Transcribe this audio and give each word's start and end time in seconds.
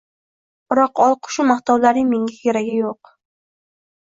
Biroq 0.73 1.01
olqishu 1.09 1.45
maqtovlarning 1.51 2.09
menga 2.15 2.35
keragi 2.47 2.75
yo‘q. 2.81 3.13